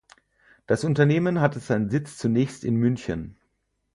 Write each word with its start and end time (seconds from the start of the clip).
Das 0.65 0.83
Unternehmen 0.83 1.41
hatte 1.41 1.59
seinen 1.59 1.91
Sitz 1.91 2.17
zunächst 2.17 2.63
in 2.63 2.75
München. 2.77 3.37